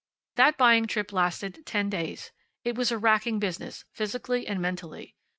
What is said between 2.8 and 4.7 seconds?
a racking business, physically and